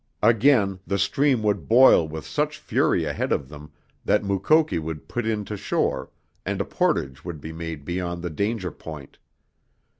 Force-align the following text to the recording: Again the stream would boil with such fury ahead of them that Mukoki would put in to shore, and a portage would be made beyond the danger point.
Again 0.23 0.79
the 0.87 0.97
stream 0.97 1.43
would 1.43 1.67
boil 1.67 2.07
with 2.07 2.25
such 2.25 2.57
fury 2.57 3.05
ahead 3.05 3.31
of 3.31 3.49
them 3.49 3.71
that 4.03 4.23
Mukoki 4.23 4.79
would 4.79 5.07
put 5.07 5.27
in 5.27 5.45
to 5.45 5.55
shore, 5.55 6.09
and 6.43 6.59
a 6.59 6.65
portage 6.65 7.23
would 7.23 7.39
be 7.39 7.53
made 7.53 7.85
beyond 7.85 8.23
the 8.23 8.31
danger 8.31 8.71
point. 8.71 9.19